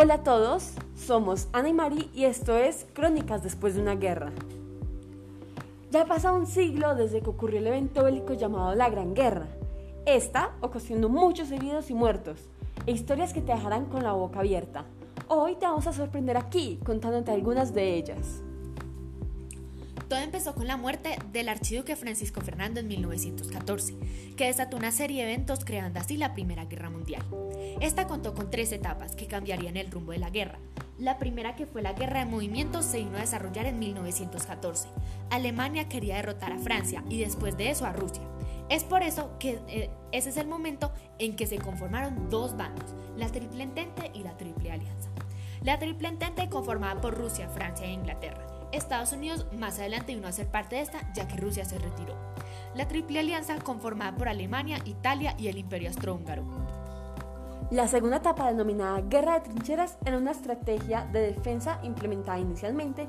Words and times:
Hola 0.00 0.14
a 0.14 0.22
todos, 0.22 0.74
somos 0.94 1.48
Ana 1.52 1.70
y 1.70 1.72
Mari 1.72 2.08
y 2.14 2.26
esto 2.26 2.56
es 2.56 2.86
Crónicas 2.92 3.42
después 3.42 3.74
de 3.74 3.80
una 3.80 3.96
guerra. 3.96 4.30
Ya 5.90 6.02
ha 6.02 6.06
pasado 6.06 6.36
un 6.36 6.46
siglo 6.46 6.94
desde 6.94 7.20
que 7.20 7.30
ocurrió 7.30 7.58
el 7.58 7.66
evento 7.66 8.04
bélico 8.04 8.34
llamado 8.34 8.76
la 8.76 8.90
Gran 8.90 9.12
Guerra. 9.12 9.48
Esta 10.06 10.52
ocasionó 10.60 11.08
muchos 11.08 11.50
heridos 11.50 11.90
y 11.90 11.94
muertos, 11.94 12.38
e 12.86 12.92
historias 12.92 13.32
que 13.32 13.40
te 13.40 13.52
dejarán 13.52 13.86
con 13.86 14.04
la 14.04 14.12
boca 14.12 14.38
abierta. 14.38 14.84
Hoy 15.26 15.56
te 15.56 15.66
vamos 15.66 15.88
a 15.88 15.92
sorprender 15.92 16.36
aquí 16.36 16.78
contándote 16.86 17.32
algunas 17.32 17.74
de 17.74 17.94
ellas. 17.94 18.40
Todo 20.08 20.20
empezó 20.20 20.54
con 20.54 20.66
la 20.66 20.78
muerte 20.78 21.18
del 21.32 21.50
archiduque 21.50 21.94
Francisco 21.94 22.40
Fernando 22.40 22.80
en 22.80 22.88
1914, 22.88 23.94
que 24.38 24.46
desató 24.46 24.78
una 24.78 24.90
serie 24.90 25.22
de 25.22 25.32
eventos 25.34 25.66
creando 25.66 26.00
así 26.00 26.16
la 26.16 26.32
Primera 26.32 26.64
Guerra 26.64 26.88
Mundial. 26.88 27.22
Esta 27.82 28.06
contó 28.06 28.32
con 28.32 28.50
tres 28.50 28.72
etapas 28.72 29.14
que 29.14 29.26
cambiarían 29.26 29.76
el 29.76 29.90
rumbo 29.90 30.12
de 30.12 30.18
la 30.18 30.30
guerra. 30.30 30.60
La 30.98 31.18
primera, 31.18 31.56
que 31.56 31.66
fue 31.66 31.82
la 31.82 31.92
guerra 31.92 32.20
de 32.20 32.24
movimientos, 32.30 32.86
se 32.86 32.98
vino 32.98 33.18
a 33.18 33.20
desarrollar 33.20 33.66
en 33.66 33.78
1914. 33.78 34.88
Alemania 35.28 35.90
quería 35.90 36.16
derrotar 36.16 36.52
a 36.52 36.58
Francia 36.58 37.04
y 37.10 37.18
después 37.18 37.58
de 37.58 37.68
eso 37.68 37.84
a 37.84 37.92
Rusia. 37.92 38.22
Es 38.70 38.84
por 38.84 39.02
eso 39.02 39.36
que 39.38 39.60
eh, 39.68 39.90
ese 40.12 40.30
es 40.30 40.38
el 40.38 40.46
momento 40.46 40.90
en 41.18 41.36
que 41.36 41.46
se 41.46 41.58
conformaron 41.58 42.30
dos 42.30 42.56
bandos, 42.56 42.94
la 43.14 43.28
Triple 43.28 43.62
Entente 43.62 44.10
y 44.14 44.22
la 44.22 44.38
Triple 44.38 44.72
Alianza. 44.72 45.10
La 45.62 45.78
Triple 45.78 46.08
Entente 46.08 46.48
conformada 46.48 46.98
por 46.98 47.14
Rusia, 47.14 47.50
Francia 47.50 47.86
e 47.86 47.92
Inglaterra 47.92 48.57
Estados 48.72 49.12
Unidos 49.12 49.46
más 49.58 49.78
adelante 49.78 50.14
vino 50.14 50.28
a 50.28 50.32
ser 50.32 50.46
parte 50.48 50.76
de 50.76 50.82
esta, 50.82 51.00
ya 51.14 51.26
que 51.26 51.36
Rusia 51.36 51.64
se 51.64 51.78
retiró. 51.78 52.14
La 52.74 52.86
Triple 52.86 53.20
Alianza 53.20 53.58
conformada 53.58 54.16
por 54.16 54.28
Alemania, 54.28 54.78
Italia 54.84 55.34
y 55.38 55.48
el 55.48 55.58
Imperio 55.58 55.88
Austrohúngaro. 55.88 56.44
La 57.70 57.86
segunda 57.86 58.16
etapa, 58.18 58.48
denominada 58.48 59.02
Guerra 59.02 59.34
de 59.34 59.50
Trincheras, 59.50 59.98
era 60.04 60.16
una 60.16 60.30
estrategia 60.30 61.04
de 61.12 61.20
defensa 61.20 61.80
implementada 61.82 62.38
inicialmente 62.38 63.06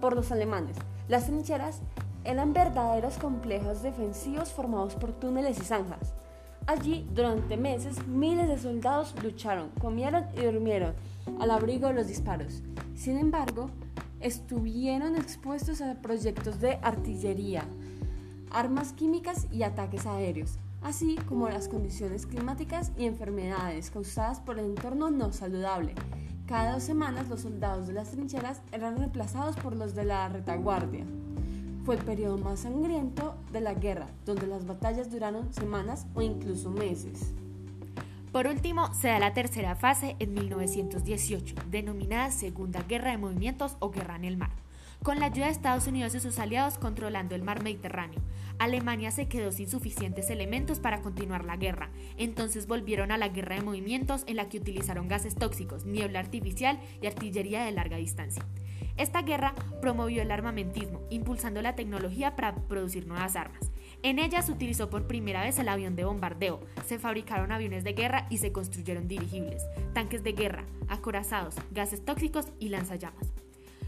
por 0.00 0.14
los 0.14 0.32
alemanes. 0.32 0.76
Las 1.08 1.26
trincheras 1.26 1.80
eran 2.24 2.52
verdaderos 2.52 3.18
complejos 3.18 3.82
defensivos 3.82 4.50
formados 4.50 4.94
por 4.94 5.12
túneles 5.12 5.58
y 5.58 5.64
zanjas. 5.64 6.14
Allí, 6.66 7.06
durante 7.14 7.56
meses, 7.56 8.06
miles 8.06 8.48
de 8.48 8.58
soldados 8.58 9.14
lucharon, 9.22 9.70
comieron 9.80 10.26
y 10.36 10.44
durmieron 10.44 10.94
al 11.40 11.50
abrigo 11.50 11.88
de 11.88 11.94
los 11.94 12.06
disparos. 12.06 12.62
Sin 12.94 13.18
embargo, 13.18 13.70
estuvieron 14.28 15.16
expuestos 15.16 15.80
a 15.80 15.94
proyectos 16.02 16.60
de 16.60 16.78
artillería, 16.82 17.64
armas 18.50 18.92
químicas 18.92 19.46
y 19.50 19.62
ataques 19.62 20.04
aéreos, 20.04 20.58
así 20.82 21.16
como 21.26 21.48
las 21.48 21.68
condiciones 21.68 22.26
climáticas 22.26 22.92
y 22.98 23.06
enfermedades 23.06 23.90
causadas 23.90 24.40
por 24.40 24.58
el 24.58 24.66
entorno 24.66 25.10
no 25.10 25.32
saludable. 25.32 25.94
Cada 26.46 26.74
dos 26.74 26.82
semanas 26.82 27.28
los 27.28 27.40
soldados 27.40 27.86
de 27.86 27.94
las 27.94 28.10
trincheras 28.10 28.60
eran 28.70 28.98
reemplazados 28.98 29.56
por 29.56 29.74
los 29.74 29.94
de 29.94 30.04
la 30.04 30.28
retaguardia. 30.28 31.06
Fue 31.84 31.96
el 31.96 32.04
periodo 32.04 32.36
más 32.36 32.60
sangriento 32.60 33.34
de 33.50 33.62
la 33.62 33.72
guerra, 33.72 34.08
donde 34.26 34.46
las 34.46 34.66
batallas 34.66 35.10
duraron 35.10 35.54
semanas 35.54 36.06
o 36.14 36.20
incluso 36.20 36.70
meses. 36.70 37.32
Por 38.32 38.46
último, 38.46 38.92
se 38.92 39.08
da 39.08 39.18
la 39.18 39.32
tercera 39.32 39.74
fase 39.74 40.14
en 40.18 40.34
1918, 40.34 41.54
denominada 41.70 42.30
Segunda 42.30 42.82
Guerra 42.82 43.10
de 43.10 43.16
Movimientos 43.16 43.76
o 43.78 43.90
Guerra 43.90 44.16
en 44.16 44.24
el 44.26 44.36
Mar, 44.36 44.50
con 45.02 45.18
la 45.18 45.26
ayuda 45.26 45.46
de 45.46 45.52
Estados 45.52 45.86
Unidos 45.86 46.14
y 46.14 46.20
sus 46.20 46.38
aliados 46.38 46.76
controlando 46.76 47.34
el 47.34 47.42
mar 47.42 47.62
Mediterráneo. 47.62 48.20
Alemania 48.58 49.12
se 49.12 49.28
quedó 49.28 49.50
sin 49.50 49.70
suficientes 49.70 50.28
elementos 50.28 50.78
para 50.78 51.00
continuar 51.00 51.46
la 51.46 51.56
guerra, 51.56 51.88
entonces 52.18 52.66
volvieron 52.66 53.12
a 53.12 53.18
la 53.18 53.28
guerra 53.28 53.54
de 53.56 53.62
movimientos 53.62 54.24
en 54.26 54.36
la 54.36 54.50
que 54.50 54.58
utilizaron 54.58 55.08
gases 55.08 55.34
tóxicos, 55.34 55.86
niebla 55.86 56.20
artificial 56.20 56.78
y 57.00 57.06
artillería 57.06 57.64
de 57.64 57.72
larga 57.72 57.96
distancia. 57.96 58.44
Esta 58.98 59.22
guerra 59.22 59.54
promovió 59.80 60.20
el 60.20 60.32
armamentismo, 60.32 61.00
impulsando 61.08 61.62
la 61.62 61.76
tecnología 61.76 62.36
para 62.36 62.54
producir 62.54 63.06
nuevas 63.06 63.36
armas. 63.36 63.67
En 64.02 64.20
ella 64.20 64.42
se 64.42 64.52
utilizó 64.52 64.90
por 64.90 65.08
primera 65.08 65.42
vez 65.42 65.58
el 65.58 65.68
avión 65.68 65.96
de 65.96 66.04
bombardeo, 66.04 66.60
se 66.86 67.00
fabricaron 67.00 67.50
aviones 67.50 67.82
de 67.82 67.94
guerra 67.94 68.26
y 68.30 68.38
se 68.38 68.52
construyeron 68.52 69.08
dirigibles, 69.08 69.62
tanques 69.92 70.22
de 70.22 70.32
guerra, 70.32 70.64
acorazados, 70.88 71.56
gases 71.72 72.04
tóxicos 72.04 72.46
y 72.60 72.68
lanzallamas. 72.68 73.32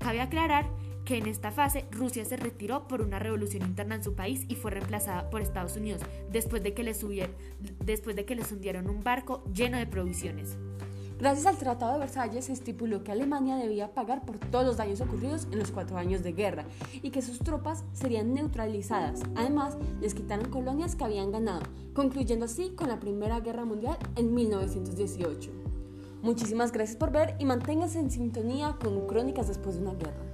Cabe 0.00 0.20
aclarar 0.20 0.68
que 1.04 1.18
en 1.18 1.26
esta 1.26 1.52
fase 1.52 1.84
Rusia 1.92 2.24
se 2.24 2.36
retiró 2.36 2.88
por 2.88 3.00
una 3.00 3.20
revolución 3.20 3.62
interna 3.62 3.94
en 3.94 4.04
su 4.04 4.14
país 4.14 4.44
y 4.48 4.56
fue 4.56 4.72
reemplazada 4.72 5.30
por 5.30 5.40
Estados 5.40 5.76
Unidos 5.76 6.02
después 6.30 6.62
de 6.62 6.74
que 6.74 6.82
les, 6.82 7.04
después 7.84 8.16
hundieron 8.52 8.88
un 8.88 9.04
barco 9.04 9.44
lleno 9.52 9.78
de 9.78 9.86
provisiones. 9.86 10.56
Gracias 11.22 11.46
al 11.46 11.56
Tratado 11.56 11.92
de 11.92 11.98
Versalles 12.00 12.46
se 12.46 12.52
estipuló 12.52 13.04
que 13.04 13.12
Alemania 13.12 13.54
debía 13.54 13.94
pagar 13.94 14.26
por 14.26 14.38
todos 14.38 14.66
los 14.66 14.76
daños 14.76 15.00
ocurridos 15.00 15.46
en 15.52 15.60
los 15.60 15.70
cuatro 15.70 15.96
años 15.96 16.24
de 16.24 16.32
guerra 16.32 16.64
y 17.00 17.10
que 17.10 17.22
sus 17.22 17.38
tropas 17.38 17.84
serían 17.92 18.34
neutralizadas. 18.34 19.20
Además, 19.36 19.76
les 20.00 20.14
quitaron 20.14 20.50
colonias 20.50 20.96
que 20.96 21.04
habían 21.04 21.30
ganado, 21.30 21.62
concluyendo 21.94 22.46
así 22.46 22.70
con 22.70 22.88
la 22.88 22.98
Primera 22.98 23.38
Guerra 23.38 23.64
Mundial 23.64 23.98
en 24.16 24.34
1918. 24.34 25.52
Muchísimas 26.22 26.72
gracias 26.72 26.96
por 26.96 27.12
ver 27.12 27.36
y 27.38 27.44
manténganse 27.44 28.00
en 28.00 28.10
sintonía 28.10 28.76
con 28.82 29.06
Crónicas 29.06 29.46
después 29.46 29.76
de 29.76 29.82
una 29.82 29.94
guerra. 29.94 30.31